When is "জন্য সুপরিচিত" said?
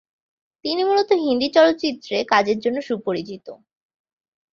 2.59-3.45